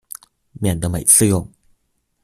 [0.53, 1.47] 免得每次用